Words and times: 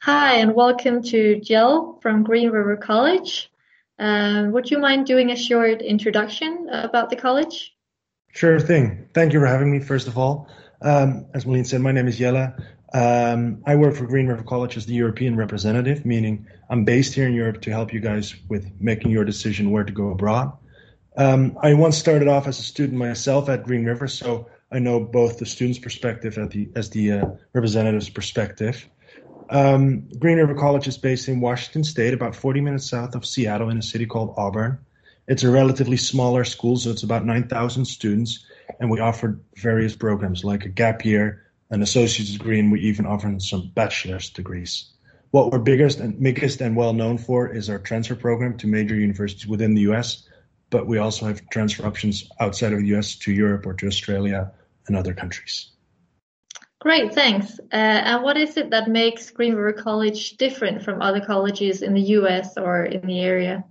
Hi, 0.00 0.34
and 0.34 0.54
welcome 0.54 1.02
to 1.02 1.40
Jill 1.40 1.98
from 2.00 2.22
Green 2.22 2.50
River 2.50 2.76
College. 2.76 3.50
Uh, 3.98 4.46
would 4.52 4.70
you 4.70 4.78
mind 4.78 5.06
doing 5.06 5.32
a 5.32 5.36
short 5.36 5.82
introduction 5.82 6.68
about 6.70 7.10
the 7.10 7.16
college? 7.16 7.76
Sure 8.32 8.60
thing. 8.60 9.08
Thank 9.12 9.32
you 9.32 9.40
for 9.40 9.46
having 9.46 9.72
me, 9.72 9.80
first 9.80 10.06
of 10.06 10.16
all. 10.16 10.48
Um, 10.80 11.26
as 11.34 11.46
Malene 11.46 11.66
said, 11.66 11.80
my 11.80 11.90
name 11.90 12.06
is 12.06 12.16
Jelle. 12.16 12.54
Um, 12.94 13.60
I 13.66 13.74
work 13.74 13.96
for 13.96 14.06
Green 14.06 14.28
River 14.28 14.44
College 14.44 14.76
as 14.76 14.86
the 14.86 14.94
European 14.94 15.34
representative, 15.34 16.06
meaning 16.06 16.46
I'm 16.70 16.84
based 16.84 17.14
here 17.14 17.26
in 17.26 17.34
Europe 17.34 17.60
to 17.62 17.70
help 17.70 17.92
you 17.92 17.98
guys 17.98 18.36
with 18.48 18.70
making 18.78 19.10
your 19.10 19.24
decision 19.24 19.72
where 19.72 19.84
to 19.84 19.92
go 19.92 20.10
abroad. 20.10 20.56
Um, 21.16 21.58
I 21.60 21.74
once 21.74 21.98
started 21.98 22.28
off 22.28 22.46
as 22.46 22.60
a 22.60 22.62
student 22.62 22.96
myself 22.96 23.48
at 23.48 23.64
Green 23.64 23.84
River, 23.84 24.06
so 24.06 24.48
I 24.70 24.78
know 24.78 25.00
both 25.00 25.40
the 25.40 25.46
student's 25.46 25.80
perspective 25.80 26.34
the, 26.50 26.70
as 26.76 26.90
the 26.90 27.12
uh, 27.12 27.26
representative's 27.52 28.10
perspective. 28.10 28.88
Um, 29.50 30.08
Green 30.18 30.38
River 30.38 30.54
College 30.54 30.88
is 30.88 30.98
based 30.98 31.28
in 31.28 31.40
Washington 31.40 31.84
State, 31.84 32.12
about 32.12 32.36
40 32.36 32.60
minutes 32.60 32.90
south 32.90 33.14
of 33.14 33.24
Seattle, 33.24 33.70
in 33.70 33.78
a 33.78 33.82
city 33.82 34.06
called 34.06 34.34
Auburn. 34.36 34.78
It's 35.26 35.42
a 35.42 35.50
relatively 35.50 35.96
smaller 35.96 36.44
school, 36.44 36.76
so 36.76 36.90
it's 36.90 37.02
about 37.02 37.24
9,000 37.24 37.84
students, 37.84 38.44
and 38.80 38.90
we 38.90 39.00
offer 39.00 39.40
various 39.56 39.96
programs 39.96 40.44
like 40.44 40.64
a 40.64 40.68
gap 40.68 41.04
year, 41.04 41.46
an 41.70 41.82
associate's 41.82 42.32
degree, 42.32 42.60
and 42.60 42.72
we 42.72 42.80
even 42.80 43.06
offer 43.06 43.38
some 43.38 43.70
bachelor's 43.74 44.30
degrees. 44.30 44.90
What 45.30 45.52
we're 45.52 45.58
biggest 45.58 46.00
and 46.00 46.18
biggest 46.22 46.62
and 46.62 46.74
well 46.74 46.94
known 46.94 47.18
for 47.18 47.48
is 47.54 47.68
our 47.68 47.78
transfer 47.78 48.14
program 48.14 48.56
to 48.58 48.66
major 48.66 48.94
universities 48.94 49.46
within 49.46 49.74
the 49.74 49.82
U.S., 49.82 50.26
but 50.70 50.86
we 50.86 50.98
also 50.98 51.26
have 51.26 51.48
transfer 51.50 51.86
options 51.86 52.28
outside 52.40 52.72
of 52.72 52.80
the 52.80 52.88
U.S. 52.88 53.16
to 53.16 53.32
Europe 53.32 53.66
or 53.66 53.74
to 53.74 53.86
Australia 53.86 54.52
and 54.86 54.96
other 54.96 55.14
countries. 55.14 55.70
Great, 56.80 57.12
thanks. 57.12 57.58
Uh, 57.58 57.64
and 57.72 58.22
what 58.22 58.36
is 58.36 58.56
it 58.56 58.70
that 58.70 58.88
makes 58.88 59.30
Green 59.30 59.54
River 59.54 59.72
College 59.72 60.36
different 60.36 60.82
from 60.82 61.02
other 61.02 61.20
colleges 61.20 61.82
in 61.82 61.94
the 61.94 62.00
US 62.00 62.56
or 62.56 62.84
in 62.84 63.06
the 63.06 63.20
area? 63.20 63.64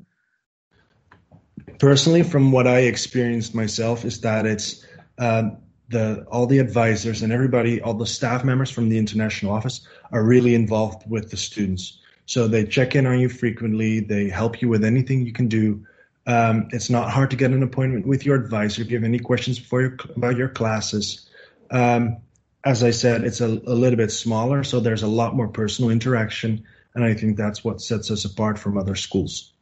Personally, 1.79 2.23
from 2.23 2.51
what 2.51 2.67
I 2.67 2.79
experienced 2.79 3.55
myself, 3.55 4.03
is 4.03 4.19
that 4.21 4.45
it's 4.45 4.85
uh, 5.17 5.51
the 5.89 6.25
all 6.29 6.47
the 6.47 6.59
advisors 6.59 7.21
and 7.21 7.31
everybody, 7.31 7.81
all 7.81 7.93
the 7.93 8.05
staff 8.05 8.43
members 8.43 8.69
from 8.69 8.89
the 8.89 8.97
international 8.97 9.53
office 9.53 9.87
are 10.11 10.23
really 10.23 10.53
involved 10.53 11.09
with 11.09 11.31
the 11.31 11.37
students. 11.37 11.99
So 12.25 12.47
they 12.47 12.65
check 12.65 12.95
in 12.95 13.05
on 13.05 13.19
you 13.19 13.29
frequently. 13.29 14.01
They 14.01 14.27
help 14.27 14.61
you 14.61 14.67
with 14.67 14.83
anything 14.83 15.25
you 15.25 15.31
can 15.31 15.47
do. 15.47 15.85
Um, 16.25 16.67
it's 16.71 16.89
not 16.89 17.09
hard 17.09 17.29
to 17.29 17.37
get 17.37 17.51
an 17.51 17.63
appointment 17.63 18.05
with 18.05 18.25
your 18.25 18.35
advisor. 18.35 18.81
If 18.81 18.91
you 18.91 18.97
have 18.97 19.05
any 19.05 19.19
questions 19.19 19.71
your, 19.71 19.95
about 20.13 20.35
your 20.35 20.49
classes, 20.49 21.29
um, 21.71 22.17
as 22.63 22.83
I 22.83 22.91
said, 22.91 23.23
it's 23.23 23.41
a, 23.41 23.47
a 23.47 23.75
little 23.75 23.97
bit 23.97 24.11
smaller, 24.11 24.63
so 24.63 24.79
there's 24.79 25.03
a 25.03 25.07
lot 25.07 25.35
more 25.35 25.47
personal 25.47 25.91
interaction, 25.91 26.65
and 26.95 27.03
I 27.03 27.13
think 27.13 27.37
that's 27.37 27.63
what 27.63 27.81
sets 27.81 28.11
us 28.11 28.25
apart 28.25 28.59
from 28.59 28.77
other 28.77 28.95
schools. 28.95 29.53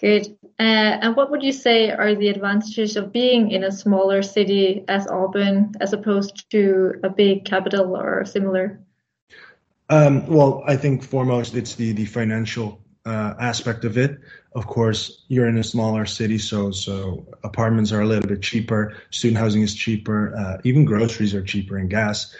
Good. 0.00 0.38
Uh, 0.58 0.96
and 1.02 1.16
what 1.16 1.30
would 1.30 1.42
you 1.42 1.52
say 1.52 1.90
are 1.90 2.14
the 2.14 2.28
advantages 2.28 2.96
of 2.96 3.12
being 3.12 3.50
in 3.50 3.64
a 3.64 3.72
smaller 3.72 4.22
city 4.22 4.84
as 4.88 5.06
Auburn 5.06 5.74
as 5.80 5.92
opposed 5.92 6.50
to 6.50 6.94
a 7.04 7.10
big 7.10 7.44
capital 7.44 7.96
or 7.96 8.24
similar? 8.24 8.80
Um, 9.90 10.26
well, 10.26 10.62
I 10.66 10.76
think 10.76 11.02
foremost 11.02 11.54
it's 11.54 11.74
the 11.74 11.92
the 11.92 12.06
financial 12.06 12.80
uh, 13.04 13.34
aspect 13.38 13.84
of 13.84 13.98
it. 13.98 14.20
Of 14.52 14.66
course, 14.66 15.22
you're 15.28 15.46
in 15.46 15.58
a 15.58 15.64
smaller 15.64 16.06
city, 16.06 16.38
so 16.38 16.72
so 16.72 17.26
apartments 17.44 17.92
are 17.92 18.00
a 18.00 18.06
little 18.06 18.28
bit 18.28 18.42
cheaper. 18.42 18.96
Student 19.10 19.38
housing 19.38 19.62
is 19.62 19.74
cheaper. 19.74 20.34
Uh, 20.36 20.58
even 20.64 20.84
groceries 20.84 21.34
are 21.34 21.42
cheaper 21.42 21.76
and 21.76 21.88
gas 21.88 22.34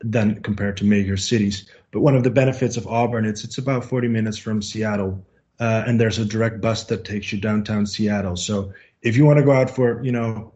than 0.00 0.42
compared 0.42 0.76
to 0.76 0.84
major 0.84 1.16
cities. 1.16 1.68
But 1.90 2.02
one 2.02 2.14
of 2.14 2.22
the 2.22 2.30
benefits 2.30 2.76
of 2.76 2.86
Auburn, 2.86 3.24
it's 3.24 3.42
it's 3.42 3.58
about 3.58 3.84
40 3.84 4.06
minutes 4.08 4.38
from 4.38 4.62
Seattle, 4.62 5.26
uh, 5.58 5.82
and 5.86 6.00
there's 6.00 6.18
a 6.18 6.24
direct 6.24 6.60
bus 6.60 6.84
that 6.84 7.04
takes 7.04 7.32
you 7.32 7.40
downtown 7.40 7.86
Seattle. 7.86 8.36
So 8.36 8.72
if 9.02 9.16
you 9.16 9.24
want 9.24 9.38
to 9.38 9.44
go 9.44 9.52
out 9.52 9.70
for 9.70 10.04
you 10.04 10.12
know 10.12 10.54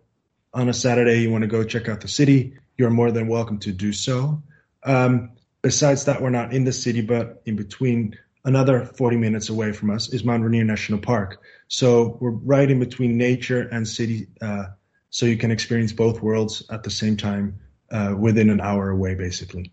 on 0.55 0.69
a 0.69 0.75
Saturday, 0.75 1.23
you 1.23 1.31
want 1.31 1.43
to 1.43 1.49
go 1.49 1.65
check 1.65 1.89
out 1.89 2.03
the 2.03 2.09
city, 2.09 2.57
you're 2.77 2.91
more 2.91 3.11
than 3.11 3.27
welcome 3.27 3.59
to 3.61 3.73
do 3.73 3.93
so. 3.93 4.43
Um, 4.85 5.33
besides 5.63 6.05
that, 6.05 6.23
we're 6.23 6.31
not 6.31 6.53
in 6.53 6.65
the 6.65 6.73
city, 6.73 7.01
but 7.01 7.43
in 7.47 7.57
between 7.57 8.17
another 8.45 8.85
40 8.85 9.17
minutes 9.17 9.49
away 9.49 9.73
from 9.73 9.91
us 9.91 10.09
is 10.09 10.25
Mount 10.25 10.43
Rainier 10.43 10.65
National 10.65 10.99
Park. 10.99 11.43
So 11.69 12.19
we're 12.21 12.31
right 12.31 12.71
in 12.71 12.79
between 12.79 13.17
nature 13.17 13.63
and 13.63 13.87
city, 13.87 14.29
uh, 14.41 14.67
so 15.11 15.27
you 15.27 15.37
can 15.37 15.51
experience 15.51 15.93
both 15.93 16.23
worlds 16.23 16.63
at 16.71 16.83
the 16.83 16.91
same 16.91 17.17
time 17.17 17.61
uh, 17.91 18.15
within 18.19 18.51
an 18.51 18.61
hour 18.61 18.91
away, 18.91 19.15
basically. 19.15 19.73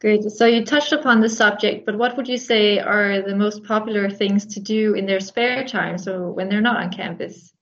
Great. 0.00 0.22
So 0.30 0.46
you 0.46 0.64
touched 0.64 0.92
upon 0.92 1.20
the 1.20 1.28
subject, 1.28 1.84
but 1.84 1.96
what 1.96 2.16
would 2.16 2.26
you 2.26 2.38
say 2.38 2.78
are 2.78 3.20
the 3.20 3.36
most 3.36 3.64
popular 3.64 4.08
things 4.08 4.46
to 4.54 4.60
do 4.60 4.94
in 4.94 5.04
their 5.04 5.20
spare 5.20 5.66
time? 5.66 5.98
So 5.98 6.30
when 6.30 6.48
they're 6.48 6.62
not 6.62 6.82
on 6.82 6.90
campus. 6.90 7.52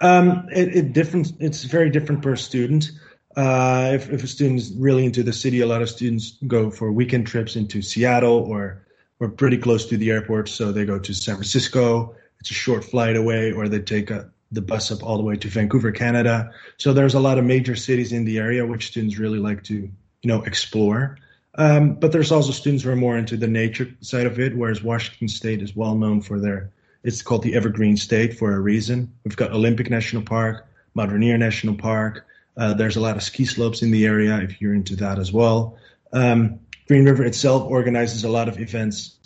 Um, 0.00 0.46
it, 0.52 0.76
it 0.76 0.92
different. 0.92 1.32
It's 1.40 1.64
very 1.64 1.90
different 1.90 2.22
per 2.22 2.36
student. 2.36 2.92
Uh, 3.38 3.92
if, 3.92 4.10
if 4.10 4.24
a 4.24 4.26
student's 4.26 4.72
really 4.72 5.04
into 5.04 5.22
the 5.22 5.32
city, 5.32 5.60
a 5.60 5.66
lot 5.66 5.80
of 5.80 5.88
students 5.88 6.38
go 6.48 6.70
for 6.70 6.90
weekend 6.90 7.24
trips 7.24 7.54
into 7.54 7.80
Seattle 7.80 8.38
or 8.38 8.84
we're 9.20 9.28
pretty 9.28 9.56
close 9.56 9.86
to 9.86 9.96
the 9.96 10.10
airport, 10.10 10.48
so 10.48 10.72
they 10.72 10.84
go 10.84 10.98
to 10.98 11.14
San 11.14 11.36
Francisco. 11.36 12.16
It's 12.40 12.50
a 12.50 12.54
short 12.54 12.84
flight 12.84 13.16
away, 13.16 13.52
or 13.52 13.68
they 13.68 13.78
take 13.78 14.10
a, 14.10 14.28
the 14.50 14.60
bus 14.60 14.90
up 14.90 15.04
all 15.04 15.16
the 15.16 15.22
way 15.22 15.36
to 15.36 15.46
Vancouver, 15.46 15.92
Canada. 15.92 16.50
So 16.78 16.92
there's 16.92 17.14
a 17.14 17.20
lot 17.20 17.38
of 17.38 17.44
major 17.44 17.76
cities 17.76 18.12
in 18.12 18.24
the 18.24 18.38
area 18.38 18.66
which 18.66 18.88
students 18.88 19.18
really 19.18 19.38
like 19.38 19.62
to, 19.64 19.74
you 19.74 19.90
know, 20.24 20.42
explore. 20.42 21.16
Um, 21.54 21.94
but 21.94 22.10
there's 22.10 22.32
also 22.32 22.50
students 22.50 22.82
who 22.82 22.90
are 22.90 22.96
more 22.96 23.16
into 23.16 23.36
the 23.36 23.46
nature 23.46 23.88
side 24.00 24.26
of 24.26 24.40
it, 24.40 24.56
whereas 24.56 24.82
Washington 24.82 25.28
State 25.28 25.62
is 25.62 25.76
well 25.76 25.94
known 25.94 26.22
for 26.22 26.40
their. 26.40 26.72
It's 27.04 27.22
called 27.22 27.44
the 27.44 27.54
Evergreen 27.54 27.96
State 27.96 28.36
for 28.36 28.52
a 28.52 28.58
reason. 28.58 29.12
We've 29.22 29.36
got 29.36 29.52
Olympic 29.52 29.90
National 29.90 30.22
Park, 30.22 30.66
Mount 30.94 31.12
Rainier 31.12 31.38
National 31.38 31.76
Park. 31.76 32.24
Uh, 32.58 32.74
there's 32.74 32.96
a 32.96 33.00
lot 33.00 33.16
of 33.16 33.22
ski 33.22 33.44
slopes 33.44 33.82
in 33.82 33.92
the 33.92 34.04
area 34.04 34.38
if 34.40 34.60
you're 34.60 34.74
into 34.74 34.96
that 34.96 35.18
as 35.18 35.32
well. 35.32 35.78
Um, 36.12 36.60
Green 36.88 37.04
River 37.04 37.24
itself 37.24 37.70
organizes 37.70 38.24
a 38.24 38.28
lot 38.28 38.48
of 38.48 38.58
events 38.58 39.18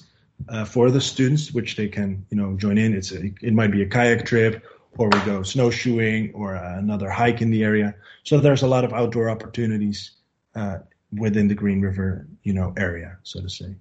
uh, 0.49 0.65
for 0.65 0.91
the 0.91 1.01
students, 1.01 1.53
which 1.53 1.77
they 1.77 1.89
can, 1.89 2.27
you 2.29 2.37
know, 2.37 2.57
join 2.57 2.77
in. 2.77 2.93
It's 2.95 3.13
a, 3.13 3.33
it 3.41 3.55
might 3.55 3.71
be 3.71 3.83
a 3.83 3.87
kayak 3.87 4.27
trip, 4.27 4.65
or 4.99 5.09
we 5.09 5.19
go 5.21 5.43
snowshoeing, 5.43 6.33
or 6.35 6.57
uh, 6.57 6.79
another 6.79 7.09
hike 7.09 7.41
in 7.41 7.51
the 7.51 7.65
area. 7.65 7.95
So 8.25 8.39
there's 8.41 8.63
a 8.63 8.67
lot 8.67 8.85
of 8.85 8.93
outdoor 8.93 9.31
opportunities 9.31 10.11
uh, 10.55 10.79
within 11.17 11.49
the 11.49 11.55
Green 11.55 11.81
River, 11.81 12.27
you 12.43 12.53
know, 12.53 12.75
area, 12.77 13.19
so 13.23 13.41
to 13.41 13.49
say. 13.49 13.77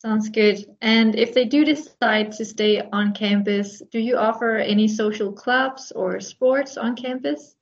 Sounds 0.00 0.30
good. 0.30 0.64
And 0.80 1.14
if 1.14 1.34
they 1.34 1.44
do 1.44 1.64
decide 1.64 2.32
to 2.32 2.44
stay 2.44 2.80
on 2.80 3.12
campus, 3.12 3.80
do 3.92 4.00
you 4.00 4.16
offer 4.16 4.56
any 4.56 4.88
social 4.88 5.30
clubs 5.32 5.92
or 5.92 6.18
sports 6.18 6.76
on 6.76 6.96
campus? 6.96 7.54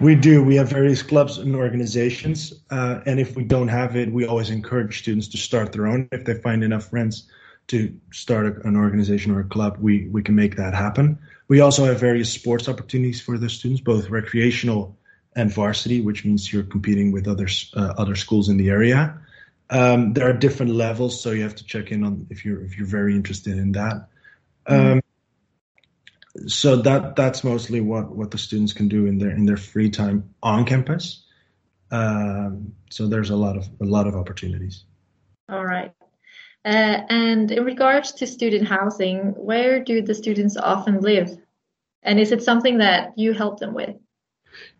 We 0.00 0.14
do. 0.14 0.42
We 0.42 0.56
have 0.56 0.70
various 0.70 1.02
clubs 1.02 1.38
and 1.38 1.54
organizations, 1.54 2.54
uh, 2.70 3.00
and 3.04 3.20
if 3.20 3.36
we 3.36 3.44
don't 3.44 3.68
have 3.68 3.96
it, 3.96 4.12
we 4.12 4.26
always 4.26 4.50
encourage 4.50 5.00
students 5.00 5.28
to 5.28 5.36
start 5.36 5.72
their 5.72 5.86
own. 5.86 6.08
If 6.12 6.24
they 6.24 6.34
find 6.34 6.64
enough 6.64 6.88
friends 6.88 7.28
to 7.68 7.94
start 8.12 8.64
an 8.64 8.76
organization 8.76 9.32
or 9.32 9.40
a 9.40 9.44
club, 9.44 9.76
we 9.78 10.08
we 10.08 10.22
can 10.22 10.34
make 10.34 10.56
that 10.56 10.74
happen. 10.74 11.18
We 11.48 11.60
also 11.60 11.84
have 11.84 12.00
various 12.00 12.32
sports 12.32 12.68
opportunities 12.68 13.20
for 13.20 13.38
the 13.38 13.50
students, 13.50 13.82
both 13.82 14.08
recreational 14.08 14.96
and 15.36 15.52
varsity, 15.52 16.00
which 16.00 16.24
means 16.24 16.52
you're 16.52 16.62
competing 16.62 17.12
with 17.12 17.28
other 17.28 17.48
uh, 17.74 17.94
other 17.98 18.16
schools 18.16 18.48
in 18.48 18.56
the 18.56 18.70
area. 18.70 19.18
Um, 19.70 20.14
there 20.14 20.28
are 20.28 20.32
different 20.32 20.72
levels, 20.72 21.20
so 21.20 21.32
you 21.32 21.42
have 21.42 21.56
to 21.56 21.64
check 21.64 21.90
in 21.90 22.04
on 22.04 22.26
if 22.30 22.44
you're 22.44 22.62
if 22.62 22.78
you're 22.78 22.86
very 22.86 23.14
interested 23.14 23.58
in 23.58 23.72
that. 23.72 24.08
Um, 24.66 25.02
so 26.46 26.76
that 26.76 27.16
that's 27.16 27.42
mostly 27.44 27.80
what 27.80 28.14
what 28.14 28.30
the 28.30 28.38
students 28.38 28.72
can 28.72 28.88
do 28.88 29.06
in 29.06 29.18
their 29.18 29.30
in 29.30 29.46
their 29.46 29.56
free 29.56 29.90
time 29.90 30.34
on 30.42 30.64
campus. 30.64 31.24
Um, 31.90 32.74
so 32.90 33.06
there's 33.06 33.30
a 33.30 33.36
lot 33.36 33.56
of 33.56 33.68
a 33.80 33.84
lot 33.84 34.06
of 34.06 34.14
opportunities. 34.14 34.84
All 35.48 35.64
right. 35.64 35.92
Uh, 36.64 37.00
and 37.08 37.50
in 37.50 37.64
regards 37.64 38.12
to 38.12 38.26
student 38.26 38.68
housing, 38.68 39.34
where 39.36 39.82
do 39.82 40.02
the 40.02 40.14
students 40.14 40.56
often 40.56 41.00
live? 41.00 41.30
And 42.02 42.20
is 42.20 42.32
it 42.32 42.42
something 42.42 42.78
that 42.78 43.16
you 43.16 43.32
help 43.32 43.58
them 43.58 43.74
with? 43.74 43.96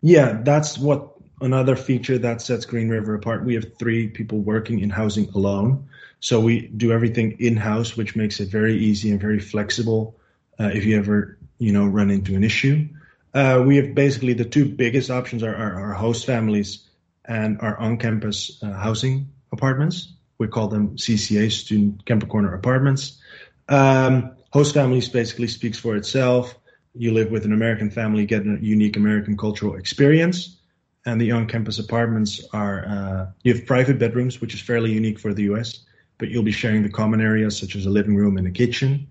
Yeah, 0.01 0.41
that's 0.43 0.77
what 0.77 1.13
another 1.41 1.75
feature 1.75 2.17
that 2.19 2.41
sets 2.41 2.65
Green 2.65 2.89
River 2.89 3.15
apart. 3.15 3.45
We 3.45 3.55
have 3.55 3.77
three 3.77 4.07
people 4.07 4.39
working 4.39 4.79
in 4.79 4.89
housing 4.89 5.29
alone. 5.29 5.87
So 6.19 6.39
we 6.39 6.67
do 6.67 6.91
everything 6.91 7.37
in 7.39 7.55
house, 7.55 7.95
which 7.95 8.15
makes 8.15 8.39
it 8.39 8.49
very 8.49 8.77
easy 8.77 9.09
and 9.11 9.19
very 9.19 9.39
flexible. 9.39 10.19
Uh, 10.59 10.71
if 10.73 10.85
you 10.85 10.97
ever 10.97 11.38
you 11.59 11.71
know 11.71 11.85
run 11.85 12.09
into 12.09 12.35
an 12.35 12.43
issue. 12.43 12.87
Uh, 13.33 13.63
we 13.65 13.75
have 13.77 13.93
basically 13.93 14.33
the 14.33 14.45
two 14.45 14.65
biggest 14.65 15.11
options 15.11 15.43
are 15.43 15.55
our, 15.55 15.93
host 15.93 16.25
families 16.25 16.89
and 17.25 17.59
our 17.61 17.77
on-campus 17.77 18.57
uh, 18.63 18.71
housing 18.73 19.29
apartments. 19.51 20.13
We 20.39 20.47
call 20.47 20.67
them 20.67 20.95
CCA, 20.95 21.51
Student 21.51 22.05
Campus 22.05 22.29
Corner 22.29 22.55
Apartments. 22.55 23.19
Um, 23.67 24.31
host 24.51 24.73
families 24.73 25.09
basically 25.09 25.47
speaks 25.47 25.77
for 25.77 25.95
itself. 25.95 26.55
You 26.95 27.13
live 27.13 27.29
with 27.29 27.45
an 27.45 27.53
American 27.53 27.91
family, 27.91 28.25
get 28.25 28.47
a 28.47 28.57
unique 28.61 28.97
American 28.97 29.37
cultural 29.37 29.75
experience. 29.75 30.57
And 31.05 31.21
the 31.21 31.31
on-campus 31.31 31.77
apartments 31.77 32.43
are 32.51 32.85
uh, 32.87 33.31
you 33.43 33.53
have 33.53 33.65
private 33.65 33.99
bedrooms, 33.99 34.41
which 34.41 34.53
is 34.53 34.61
fairly 34.61 34.91
unique 34.91 35.19
for 35.19 35.33
the 35.33 35.43
U.S. 35.43 35.81
But 36.17 36.29
you'll 36.29 36.43
be 36.43 36.51
sharing 36.51 36.83
the 36.83 36.89
common 36.89 37.21
areas 37.21 37.57
such 37.57 37.75
as 37.75 37.85
a 37.85 37.89
living 37.89 38.15
room 38.15 38.37
and 38.37 38.47
a 38.47 38.51
kitchen. 38.51 39.07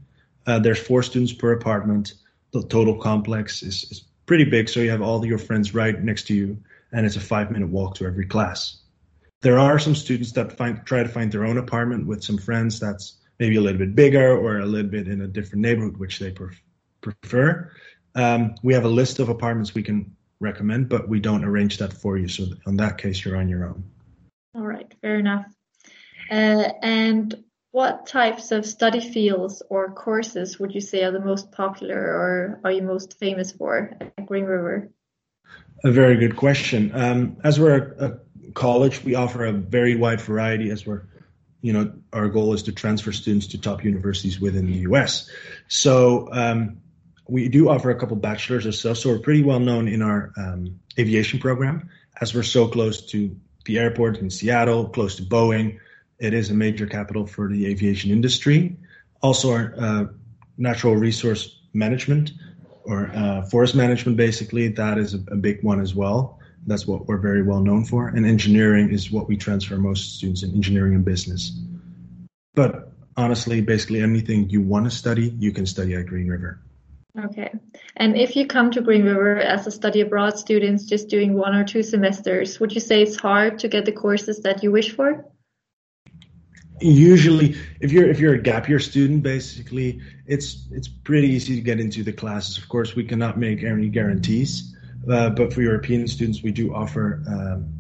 Uh, 0.47 0.59
there's 0.59 0.79
four 0.79 1.03
students 1.03 1.33
per 1.33 1.53
apartment. 1.53 2.15
The 2.53 2.63
total 2.63 2.97
complex 2.97 3.63
is, 3.63 3.85
is 3.91 4.05
pretty 4.27 4.45
big, 4.45 4.69
so 4.69 4.81
you 4.81 4.91
have 4.91 5.03
all 5.03 5.25
your 5.25 5.39
friends 5.39 5.75
right 5.75 6.03
next 6.03 6.27
to 6.29 6.35
you, 6.35 6.59
and 6.93 7.05
it's 7.05 7.17
a 7.17 7.21
five-minute 7.21 7.69
walk 7.69 7.95
to 7.97 8.07
every 8.07 8.27
class. 8.27 8.83
There 9.41 9.59
are 9.59 9.79
some 9.79 9.95
students 9.95 10.33
that 10.33 10.57
find 10.57 10.85
try 10.85 11.03
to 11.03 11.09
find 11.09 11.31
their 11.31 11.45
own 11.45 11.59
apartment 11.59 12.07
with 12.07 12.25
some 12.25 12.39
friends 12.39 12.81
that's 12.81 13.19
maybe 13.39 13.57
a 13.57 13.61
little 13.61 13.79
bit 13.79 13.95
bigger 13.95 14.37
or 14.37 14.59
a 14.59 14.67
little 14.67 14.91
bit 14.91 15.09
in 15.09 15.21
a 15.21 15.29
different 15.29 15.63
neighborhood, 15.63 15.97
which 15.97 16.19
they 16.19 16.31
pref- 16.31 16.63
prefer. 17.01 17.71
Um, 18.15 18.55
we 18.63 18.75
have 18.75 18.85
a 18.85 18.89
list 18.89 19.21
of 19.21 19.29
apartments 19.29 19.75
we 19.75 19.83
can 19.83 20.17
recommend, 20.41 20.89
but 20.89 21.09
we 21.09 21.21
don't 21.21 21.45
arrange 21.45 21.79
that 21.79 21.93
for 21.93 22.19
you. 22.19 22.29
So 22.29 22.47
in 22.67 22.77
that 22.79 22.99
case, 22.99 23.25
you're 23.25 23.37
on 23.37 23.49
your 23.49 23.65
own. 23.65 23.85
All 24.55 24.67
right, 24.67 24.93
fair 25.01 25.19
enough. 25.19 25.47
Uh, 26.31 26.71
and 26.83 27.45
what 27.79 28.09
types 28.09 28.51
of 28.51 28.67
study 28.67 28.99
fields 28.99 29.63
or 29.71 29.93
courses 29.93 30.59
would 30.59 30.75
you 30.75 30.81
say 30.81 31.05
are 31.05 31.13
the 31.13 31.21
most 31.21 31.53
popular 31.53 31.97
or 31.97 32.61
are 32.65 32.73
you 32.73 32.83
most 32.83 33.17
famous 33.21 33.53
for 33.53 33.97
at 34.01 34.27
Green 34.27 34.47
River? 34.47 34.91
A 35.85 35.93
very 35.93 36.17
good 36.17 36.35
question. 36.35 36.91
Um, 36.93 37.37
as 37.45 37.61
we're 37.61 37.77
a, 37.77 38.19
college, 38.53 39.05
we 39.05 39.15
offer 39.15 39.45
a 39.45 39.53
very 39.53 39.95
wide 39.95 40.21
variety 40.21 40.71
as 40.71 40.85
we're, 40.85 41.03
you 41.61 41.73
know, 41.73 41.93
our 42.13 42.29
goal 42.29 42.53
is 42.53 42.65
to 42.65 42.73
transfer 42.73 43.13
students 43.13 43.47
to 43.47 43.61
top 43.61 43.85
universities 43.85 44.41
within 44.41 44.67
the 44.67 44.79
US. 44.91 45.31
So 45.69 46.31
um, 46.33 46.79
we 47.29 47.49
do 47.49 47.69
offer 47.69 47.91
a 47.91 47.95
couple 48.01 48.17
bachelors 48.17 48.67
or 48.67 48.73
so. 48.73 48.93
So 48.93 49.11
we're 49.11 49.21
pretty 49.21 49.45
well 49.45 49.61
known 49.61 49.87
in 49.87 50.03
our 50.03 50.33
um, 50.37 50.81
aviation 50.99 51.39
program 51.39 51.91
as 52.21 52.35
we're 52.35 52.43
so 52.43 52.67
close 52.67 53.03
to 53.13 53.37
the 53.67 53.79
airport 53.79 54.19
in 54.19 54.31
Seattle, 54.31 54.89
close 54.89 55.15
to 55.15 55.23
Boeing. 55.23 55.79
It 56.19 56.35
is 56.35 56.51
a 56.51 56.55
major 56.55 56.87
capital 56.87 57.27
for 57.27 57.49
the 57.49 57.67
aviation 57.67 58.11
industry. 58.11 58.77
Also, 59.23 59.53
our 59.53 59.75
uh, 59.79 60.05
natural 60.57 60.97
resource 60.97 61.61
management 61.73 62.33
or 62.85 63.11
uh, 63.15 63.43
forest 63.43 63.75
management, 63.75 64.17
basically, 64.17 64.69
that 64.69 64.99
is 64.99 65.15
a, 65.15 65.19
a, 65.31 65.37
big 65.37 65.63
one 65.63 65.81
as 65.81 65.95
well. 65.95 66.39
That's 66.67 66.87
what 66.87 67.07
we're 67.07 67.19
very 67.19 67.43
well 67.43 67.61
known 67.61 67.85
for. 67.85 68.09
And 68.09 68.27
engineering 68.27 68.91
is 68.91 69.11
what 69.11 69.29
we 69.29 69.37
transfer 69.37 69.77
most 69.77 70.17
students 70.17 70.43
in 70.43 70.55
engineering 70.55 70.95
and 70.95 71.05
business. 71.05 71.51
But 72.55 72.93
honestly, 73.17 73.61
basically 73.61 74.03
anything 74.03 74.49
you 74.51 74.63
want 74.63 74.87
to 74.87 74.91
study, 74.91 75.35
you 75.39 75.53
can 75.53 75.67
study 75.67 75.95
at 75.95 76.07
Green 76.07 76.29
River. 76.29 76.61
Okay. 77.25 77.53
And 77.97 78.17
if 78.17 78.37
you 78.37 78.47
come 78.47 78.71
to 78.73 78.81
Green 78.81 79.05
River 79.05 79.39
as 79.39 79.67
a 79.67 79.71
study 79.71 80.01
abroad 80.01 80.39
student 80.39 80.87
just 80.87 81.09
doing 81.09 81.35
one 81.35 81.55
or 81.55 81.65
two 81.65 81.83
semesters, 81.83 82.59
would 82.61 82.73
you 82.73 82.81
say 82.81 83.03
it's 83.03 83.17
hard 83.17 83.59
to 83.61 83.69
get 83.69 83.85
the 83.85 83.93
courses 83.93 84.41
that 84.41 84.63
you 84.63 84.71
wish 84.71 84.93
for? 84.93 85.25
Usually, 86.81 87.57
if 87.81 87.93
you're 87.93 88.09
if 88.09 88.21
you're 88.21 88.35
a 88.35 88.43
gap 88.43 88.69
year 88.69 88.79
student, 88.79 89.23
basically, 89.23 90.01
it's 90.27 90.67
it's 90.71 90.89
pretty 90.89 91.29
easy 91.29 91.57
to 91.57 91.61
get 91.61 91.81
into 91.81 92.03
the 92.03 92.13
classes. 92.13 92.59
Of 92.59 92.69
course, 92.69 92.95
we 92.95 93.05
cannot 93.05 93.39
make 93.39 93.63
any 93.63 93.89
guarantees, 93.89 94.77
uh, 95.11 95.31
but 95.31 95.53
for 95.53 95.63
European 95.63 96.07
students, 96.09 96.43
we 96.43 96.53
do 96.53 96.75
offer. 96.75 97.23
Um, 97.27 97.75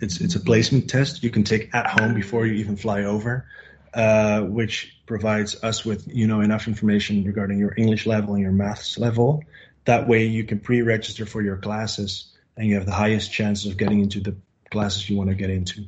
it's 0.00 0.20
it's 0.20 0.34
a 0.34 0.40
placement 0.40 0.90
test 0.90 1.22
you 1.22 1.30
can 1.30 1.44
take 1.44 1.74
at 1.74 1.86
home 1.86 2.14
before 2.14 2.46
you 2.46 2.54
even 2.54 2.76
fly 2.76 3.04
over. 3.04 3.46
Uh, 3.94 4.40
which 4.40 4.96
provides 5.04 5.62
us 5.62 5.84
with 5.84 6.08
you 6.08 6.26
know 6.26 6.40
enough 6.40 6.66
information 6.66 7.24
regarding 7.24 7.58
your 7.58 7.74
English 7.76 8.06
level 8.06 8.32
and 8.32 8.42
your 8.42 8.50
maths 8.50 8.98
level. 8.98 9.44
That 9.84 10.08
way, 10.08 10.24
you 10.24 10.44
can 10.44 10.60
pre-register 10.60 11.26
for 11.26 11.42
your 11.42 11.58
classes, 11.58 12.32
and 12.56 12.66
you 12.66 12.76
have 12.76 12.86
the 12.86 12.92
highest 12.92 13.30
chances 13.30 13.70
of 13.70 13.76
getting 13.76 14.00
into 14.00 14.20
the 14.20 14.34
classes 14.70 15.10
you 15.10 15.18
want 15.18 15.28
to 15.28 15.36
get 15.36 15.50
into. 15.50 15.84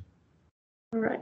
All 0.93 1.01
right. 1.01 1.21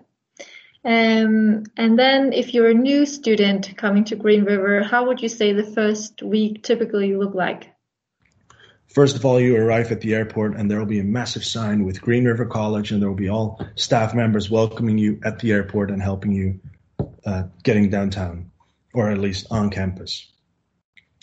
Um, 0.84 1.64
and 1.76 1.96
then, 1.96 2.32
if 2.32 2.54
you're 2.54 2.70
a 2.70 2.74
new 2.74 3.06
student 3.06 3.76
coming 3.76 4.04
to 4.04 4.16
Green 4.16 4.44
River, 4.44 4.82
how 4.82 5.06
would 5.06 5.22
you 5.22 5.28
say 5.28 5.52
the 5.52 5.64
first 5.64 6.22
week 6.22 6.64
typically 6.64 7.14
look 7.14 7.34
like? 7.34 7.68
First 8.88 9.16
of 9.16 9.24
all, 9.24 9.40
you 9.40 9.56
arrive 9.56 9.90
at 9.92 10.00
the 10.00 10.14
airport, 10.14 10.56
and 10.56 10.70
there 10.70 10.78
will 10.78 10.86
be 10.86 10.98
a 10.98 11.04
massive 11.04 11.44
sign 11.44 11.84
with 11.84 12.02
Green 12.02 12.24
River 12.24 12.46
College, 12.46 12.90
and 12.90 13.00
there 13.00 13.08
will 13.08 13.16
be 13.16 13.28
all 13.28 13.64
staff 13.74 14.12
members 14.12 14.50
welcoming 14.50 14.98
you 14.98 15.20
at 15.24 15.38
the 15.38 15.52
airport 15.52 15.90
and 15.90 16.02
helping 16.02 16.32
you 16.32 16.60
uh, 17.24 17.44
getting 17.62 17.88
downtown, 17.88 18.50
or 18.92 19.10
at 19.10 19.18
least 19.18 19.46
on 19.50 19.70
campus. 19.70 20.30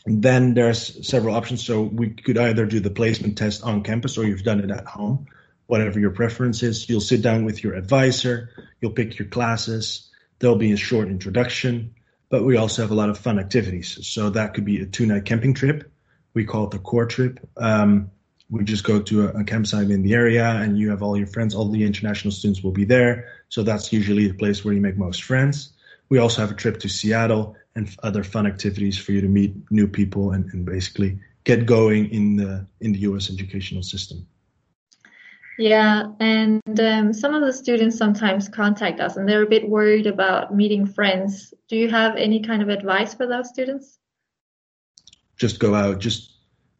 And 0.06 0.24
then 0.24 0.54
there's 0.54 1.08
several 1.08 1.36
options. 1.36 1.64
So 1.64 1.84
we 1.84 2.12
could 2.12 2.38
either 2.38 2.66
do 2.66 2.80
the 2.80 2.90
placement 2.90 3.38
test 3.38 3.62
on 3.64 3.84
campus, 3.84 4.18
or 4.18 4.24
you've 4.24 4.44
done 4.44 4.62
it 4.62 4.72
at 4.72 4.86
home, 4.86 5.28
whatever 5.70 6.00
your 6.00 6.12
preference 6.12 6.64
is. 6.64 6.90
You'll 6.90 7.00
sit 7.00 7.22
down 7.22 7.46
with 7.46 7.64
your 7.64 7.76
advisor. 7.76 8.50
You'll 8.82 8.92
pick 8.92 9.20
your 9.20 9.28
classes. 9.28 10.10
There'll 10.40 10.56
be 10.56 10.72
a 10.72 10.78
short 10.78 11.10
introduction, 11.10 11.94
but 12.30 12.44
we 12.44 12.58
also 12.58 12.82
have 12.82 12.92
a 12.92 12.96
lot 12.96 13.10
of 13.10 13.18
fun 13.18 13.40
activities. 13.40 14.00
So 14.08 14.32
that 14.32 14.54
could 14.54 14.66
be 14.66 14.82
a 14.82 14.86
two-night 14.86 15.26
camping 15.26 15.54
trip. 15.54 15.92
We 16.34 16.46
call 16.46 16.66
it 16.66 16.72
the 16.72 16.80
core 16.80 17.06
trip. 17.06 17.40
Um, 17.58 18.12
we 18.50 18.64
just 18.64 18.84
go 18.84 19.02
to 19.02 19.28
a, 19.28 19.42
a, 19.42 19.44
campsite 19.44 19.92
in 19.92 20.02
the 20.02 20.14
area 20.14 20.46
and 20.46 20.78
you 20.78 20.90
have 20.90 21.04
all 21.04 21.16
your 21.16 21.28
friends 21.28 21.54
all 21.54 21.70
the 21.70 21.84
international 21.84 22.32
students 22.32 22.64
will 22.64 22.72
be 22.72 22.84
there 22.84 23.28
so 23.50 23.62
that's 23.62 23.94
usually 23.94 24.28
the 24.28 24.34
place 24.34 24.66
where 24.66 24.74
you 24.74 24.82
make 24.82 24.98
most 24.98 25.22
friends 25.22 25.74
we 26.10 26.18
also 26.18 26.42
have 26.42 26.50
a 26.50 26.56
trip 26.56 26.80
to 26.80 26.90
Seattle 26.90 27.56
and 27.76 27.96
other 28.02 28.24
fun 28.24 28.48
activities 28.48 28.98
for 28.98 29.12
you 29.12 29.22
to 29.22 29.28
meet 29.28 29.54
new 29.72 29.88
people 29.88 30.32
and, 30.32 30.52
and 30.52 30.66
basically 30.66 31.20
get 31.44 31.66
going 31.66 32.10
in 32.10 32.36
the 32.36 32.66
in 32.82 32.92
the 32.92 33.00
U.S. 33.00 33.30
educational 33.30 33.84
system. 33.84 34.28
Yeah, 35.60 36.14
and 36.22 36.80
um, 36.80 37.12
some 37.12 37.36
of 37.36 37.42
the 37.42 37.52
students 37.52 37.98
sometimes 37.98 38.48
contact 38.48 39.02
us, 39.02 39.18
and 39.18 39.28
they're 39.28 39.44
a 39.44 39.50
bit 39.50 39.68
worried 39.68 40.08
about 40.08 40.56
meeting 40.56 40.86
friends. 40.86 41.54
Do 41.68 41.76
you 41.76 41.90
have 41.90 42.16
any 42.16 42.42
kind 42.42 42.62
of 42.62 42.70
advice 42.70 43.14
for 43.14 43.28
those 43.28 43.50
students? 43.50 44.00
Just 45.36 45.60
go 45.60 45.76
out, 45.76 46.00
just 46.00 46.38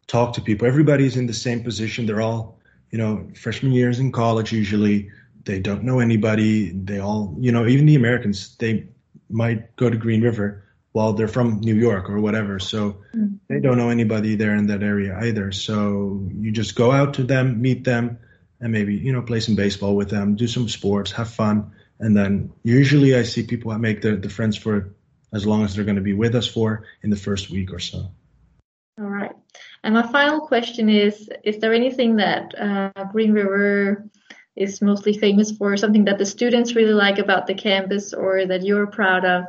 talk 0.08 0.32
to 0.36 0.42
people. 0.42 0.66
Everybody's 0.66 1.18
in 1.18 1.28
the 1.28 1.34
same 1.34 1.62
position. 1.62 2.06
They're 2.06 2.22
all, 2.22 2.58
you 2.90 2.98
know, 2.98 3.28
freshman 3.36 3.74
years 3.74 4.00
in 4.00 4.14
college 4.14 4.54
usually. 4.54 5.10
They 5.44 5.60
don't 5.60 5.84
know 5.84 6.00
anybody. 6.00 6.72
They 6.72 7.00
all, 7.00 7.36
you 7.38 7.52
know, 7.52 7.68
even 7.68 7.86
the 7.86 7.96
Americans, 7.96 8.56
they 8.60 8.88
might 9.30 9.76
go 9.76 9.90
to 9.90 9.98
Green 9.98 10.22
River 10.22 10.64
while 10.94 11.12
they're 11.12 11.28
from 11.28 11.60
New 11.60 11.76
York 11.76 12.10
or 12.10 12.22
whatever. 12.22 12.60
So 12.60 13.02
mm-hmm. 13.14 13.36
they 13.50 13.60
don't 13.60 13.78
know 13.78 13.90
anybody 13.90 14.36
there 14.36 14.56
in 14.56 14.68
that 14.68 14.84
area 14.84 15.20
either. 15.20 15.52
So 15.52 16.26
you 16.34 16.52
just 16.52 16.78
go 16.78 16.94
out 16.94 17.14
to 17.16 17.24
them, 17.26 17.62
meet 17.62 17.84
them, 17.84 18.18
and 18.62 18.72
maybe, 18.72 18.96
you 18.96 19.14
know, 19.14 19.22
play 19.22 19.40
some 19.40 19.56
baseball 19.56 19.96
with 19.96 20.10
them, 20.10 20.36
do 20.36 20.48
some 20.48 20.68
sports, 20.68 21.12
have 21.12 21.30
fun. 21.30 21.72
And 22.00 22.16
then 22.16 22.52
usually 22.64 23.16
I 23.16 23.24
see 23.24 23.44
people 23.44 23.72
that 23.72 23.80
make 23.80 24.02
the, 24.02 24.16
the 24.16 24.30
friends 24.30 24.58
for 24.58 24.94
as 25.34 25.46
long 25.46 25.64
as 25.64 25.76
they're 25.76 25.86
going 25.86 25.96
to 25.96 26.02
be 26.02 26.14
with 26.14 26.36
us 26.36 26.48
for 26.48 26.86
in 27.04 27.10
the 27.10 27.16
first 27.16 27.50
week 27.50 27.72
or 27.72 27.80
so. 27.80 28.12
All 29.00 29.06
right. 29.06 29.32
And 29.84 29.94
my 29.94 30.06
final 30.12 30.42
question 30.42 30.90
is 30.90 31.30
Is 31.44 31.60
there 31.60 31.74
anything 31.74 32.18
that 32.18 32.54
uh, 32.60 33.04
Green 33.06 33.32
River 33.32 34.10
is 34.56 34.82
mostly 34.82 35.18
famous 35.18 35.52
for, 35.52 35.78
something 35.78 36.06
that 36.06 36.18
the 36.18 36.26
students 36.26 36.76
really 36.76 36.94
like 36.94 37.18
about 37.18 37.48
the 37.48 37.54
campus 37.54 38.14
or 38.14 38.46
that 38.46 38.64
you're 38.64 38.88
proud 38.88 39.24
of? 39.24 39.46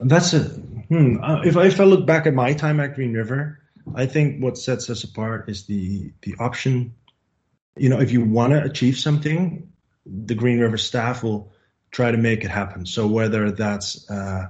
That's 0.00 0.34
a 0.34 0.40
hmm. 0.40 1.16
Uh, 1.22 1.40
if 1.42 1.56
I, 1.56 1.66
if 1.66 1.80
I 1.80 1.84
look 1.84 2.06
back 2.06 2.26
at 2.26 2.34
my 2.34 2.52
time 2.52 2.78
at 2.80 2.94
Green 2.94 3.14
River, 3.14 3.60
I 3.94 4.06
think 4.06 4.42
what 4.42 4.58
sets 4.58 4.90
us 4.90 5.04
apart 5.04 5.48
is 5.48 5.64
the 5.66 6.12
the 6.22 6.34
option. 6.38 6.94
You 7.76 7.88
know, 7.88 8.00
if 8.00 8.12
you 8.12 8.24
want 8.24 8.52
to 8.52 8.62
achieve 8.62 8.98
something, 8.98 9.72
the 10.04 10.34
Green 10.34 10.58
River 10.60 10.78
staff 10.78 11.22
will 11.22 11.52
try 11.90 12.10
to 12.10 12.18
make 12.18 12.44
it 12.44 12.50
happen. 12.50 12.86
So 12.86 13.06
whether 13.06 13.50
that's 13.50 14.10
uh, 14.10 14.48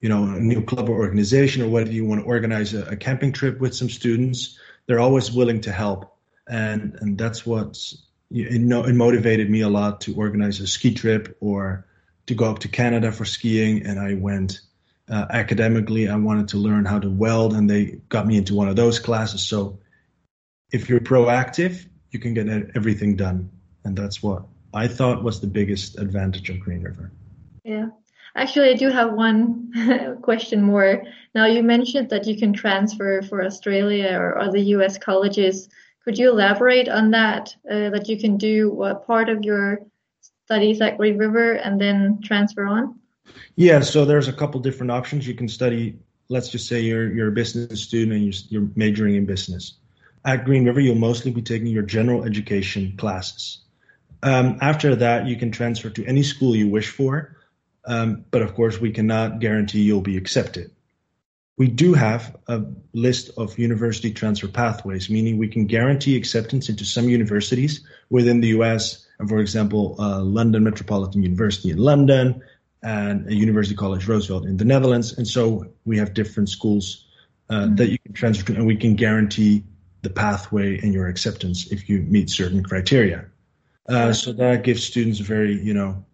you 0.00 0.08
know 0.08 0.24
a 0.24 0.40
new 0.40 0.62
club 0.62 0.88
or 0.88 0.98
organization, 0.98 1.62
or 1.62 1.68
whether 1.68 1.90
you 1.90 2.04
want 2.04 2.22
to 2.22 2.26
organize 2.26 2.74
a, 2.74 2.84
a 2.86 2.96
camping 2.96 3.32
trip 3.32 3.60
with 3.60 3.74
some 3.74 3.90
students, 3.90 4.58
they're 4.86 5.00
always 5.00 5.32
willing 5.32 5.60
to 5.62 5.72
help, 5.72 6.16
and 6.48 6.96
and 7.00 7.18
that's 7.18 7.46
what 7.46 7.78
you 8.30 8.58
know 8.58 8.84
it 8.84 8.94
motivated 8.94 9.50
me 9.50 9.62
a 9.62 9.68
lot 9.68 10.02
to 10.02 10.14
organize 10.14 10.60
a 10.60 10.66
ski 10.66 10.94
trip 10.94 11.36
or 11.40 11.86
to 12.26 12.34
go 12.34 12.50
up 12.50 12.60
to 12.60 12.68
Canada 12.68 13.10
for 13.10 13.24
skiing. 13.24 13.86
And 13.86 13.98
I 13.98 14.14
went 14.14 14.60
uh, 15.08 15.26
academically. 15.30 16.08
I 16.08 16.16
wanted 16.16 16.48
to 16.48 16.58
learn 16.58 16.84
how 16.84 16.98
to 17.00 17.10
weld, 17.10 17.54
and 17.54 17.68
they 17.68 18.00
got 18.08 18.26
me 18.26 18.36
into 18.36 18.54
one 18.54 18.68
of 18.68 18.76
those 18.76 18.98
classes. 18.98 19.42
So 19.42 19.80
if 20.70 20.88
you're 20.88 21.00
proactive, 21.00 21.86
you 22.10 22.18
can 22.18 22.34
get 22.34 22.48
everything 22.74 23.16
done. 23.16 23.50
And 23.84 23.96
that's 23.96 24.22
what 24.22 24.42
I 24.74 24.88
thought 24.88 25.22
was 25.22 25.40
the 25.40 25.46
biggest 25.46 25.98
advantage 25.98 26.50
of 26.50 26.60
Green 26.60 26.82
River. 26.82 27.10
Yeah. 27.64 27.88
Actually, 28.36 28.70
I 28.70 28.74
do 28.74 28.90
have 28.90 29.12
one 29.12 30.18
question 30.22 30.62
more. 30.62 31.02
Now, 31.34 31.46
you 31.46 31.62
mentioned 31.62 32.10
that 32.10 32.26
you 32.26 32.36
can 32.36 32.52
transfer 32.52 33.22
for 33.22 33.44
Australia 33.44 34.16
or 34.18 34.38
other 34.38 34.58
US 34.58 34.98
colleges. 34.98 35.68
Could 36.04 36.18
you 36.18 36.30
elaborate 36.30 36.88
on 36.88 37.10
that? 37.10 37.54
Uh, 37.68 37.90
that 37.90 38.08
you 38.08 38.18
can 38.18 38.36
do 38.36 38.70
what 38.70 39.06
part 39.06 39.28
of 39.28 39.44
your 39.44 39.80
studies 40.44 40.80
at 40.80 40.96
Green 40.96 41.18
River 41.18 41.54
and 41.54 41.80
then 41.80 42.20
transfer 42.22 42.66
on? 42.66 42.98
Yeah, 43.56 43.80
so 43.80 44.04
there's 44.04 44.28
a 44.28 44.32
couple 44.32 44.60
different 44.60 44.90
options. 44.90 45.26
You 45.26 45.34
can 45.34 45.48
study. 45.48 45.98
Let's 46.28 46.48
just 46.48 46.68
say 46.68 46.80
you're 46.80 47.12
you're 47.12 47.28
a 47.28 47.32
business 47.32 47.82
student 47.82 48.12
and 48.12 48.24
you're, 48.24 48.42
you're 48.48 48.70
majoring 48.76 49.16
in 49.16 49.26
business. 49.26 49.74
At 50.24 50.44
Green 50.44 50.66
River, 50.66 50.80
you'll 50.80 50.96
mostly 50.96 51.30
be 51.30 51.42
taking 51.42 51.68
your 51.68 51.82
general 51.82 52.24
education 52.24 52.94
classes. 52.96 53.58
Um, 54.22 54.58
after 54.60 54.96
that, 54.96 55.26
you 55.26 55.36
can 55.36 55.50
transfer 55.50 55.88
to 55.90 56.04
any 56.04 56.22
school 56.22 56.54
you 56.54 56.68
wish 56.68 56.90
for, 56.90 57.36
um, 57.86 58.24
but 58.30 58.42
of 58.42 58.54
course, 58.54 58.78
we 58.78 58.90
cannot 58.90 59.40
guarantee 59.40 59.80
you'll 59.80 60.02
be 60.02 60.18
accepted. 60.18 60.70
We 61.56 61.68
do 61.68 61.94
have 61.94 62.36
a 62.48 62.62
list 62.92 63.30
of 63.36 63.58
university 63.58 64.12
transfer 64.12 64.48
pathways, 64.48 65.08
meaning 65.08 65.38
we 65.38 65.48
can 65.48 65.66
guarantee 65.66 66.16
acceptance 66.16 66.68
into 66.68 66.84
some 66.84 67.08
universities 67.08 67.86
within 68.10 68.40
the 68.40 68.48
US, 68.48 69.06
and 69.18 69.28
for 69.28 69.38
example, 69.38 69.96
uh, 69.98 70.20
London 70.20 70.64
Metropolitan 70.64 71.22
University 71.22 71.70
in 71.70 71.78
London 71.78 72.42
and 72.82 73.26
a 73.26 73.34
University 73.34 73.74
College 73.74 74.06
Roosevelt 74.06 74.46
in 74.46 74.56
the 74.56 74.64
Netherlands. 74.64 75.16
And 75.16 75.26
so 75.26 75.66
we 75.84 75.98
have 75.98 76.14
different 76.14 76.48
schools 76.48 77.06
uh, 77.50 77.54
mm-hmm. 77.54 77.74
that 77.76 77.90
you 77.90 77.98
can 77.98 78.12
transfer 78.12 78.46
to, 78.46 78.54
and 78.54 78.66
we 78.66 78.76
can 78.76 78.94
guarantee 78.94 79.64
the 80.02 80.10
pathway 80.10 80.78
and 80.78 80.92
your 80.92 81.08
acceptance 81.08 81.70
if 81.70 81.88
you 81.88 82.00
meet 82.02 82.30
certain 82.30 82.62
criteria. 82.62 83.26
Uh, 83.88 84.12
so 84.12 84.32
that 84.32 84.62
gives 84.62 84.84
students 84.84 85.20
a 85.20 85.24
very, 85.24 85.60
you 85.60 85.74
know, 85.74 86.04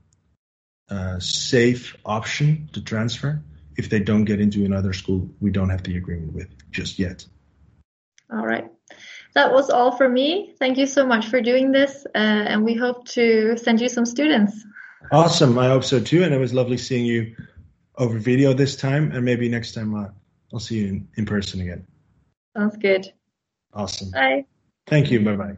uh, 0.88 1.19
safe 1.19 1.97
option 2.05 2.69
to 2.73 2.81
transfer 2.81 3.43
if 3.76 3.90
they 3.90 3.99
don't 3.99 4.25
get 4.25 4.40
into 4.40 4.64
another 4.64 4.93
school 4.93 5.28
we 5.40 5.50
don't 5.50 5.69
have 5.69 5.83
the 5.83 5.97
agreement 5.97 6.33
with 6.33 6.49
just 6.71 6.99
yet. 6.99 7.26
All 8.33 8.47
right. 8.47 8.71
That 9.35 9.52
was 9.52 9.69
all 9.69 9.97
for 9.97 10.09
me. 10.09 10.55
Thank 10.59 10.78
you 10.78 10.87
so 10.87 11.07
much 11.07 11.26
for 11.26 11.43
doing 11.43 11.71
this, 11.71 12.07
uh, 12.07 12.19
and 12.19 12.64
we 12.64 12.75
hope 12.75 13.07
to 13.09 13.59
send 13.59 13.81
you 13.81 13.88
some 13.88 14.07
students. 14.07 14.64
Awesome. 15.12 15.59
I 15.59 15.69
hope 15.69 15.85
so 15.85 16.00
too. 16.00 16.25
And 16.25 16.33
it 16.33 16.38
was 16.38 16.55
lovely 16.55 16.78
seeing 16.78 17.05
you 17.05 17.37
over 17.99 18.19
video 18.19 18.52
this 18.52 18.76
time, 18.76 19.12
and 19.12 19.25
maybe 19.25 19.49
next 19.49 19.73
time 19.73 19.95
uh, 19.95 20.09
I'll 20.52 20.61
see 20.61 20.78
you 20.78 20.87
in, 20.87 21.09
in 21.16 21.26
person 21.26 21.61
again. 21.61 21.87
Sounds 22.57 22.76
good. 22.78 23.12
Awesome. 23.76 24.11
Bye. 24.11 24.47
Thank 24.87 25.11
you. 25.11 25.21
Bye 25.21 25.37
bye. 25.37 25.56